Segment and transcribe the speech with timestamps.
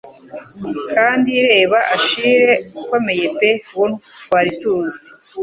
[0.93, 2.51] Kandi reba Achille
[2.81, 3.87] ukomeye pe uwo
[4.23, 5.05] twari tuzi.